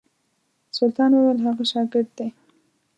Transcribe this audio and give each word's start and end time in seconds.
سلطان 0.77 1.11
ویل 1.13 1.39
هغه 1.45 1.63
شاګرد 1.71 2.09
دی. 2.17 2.29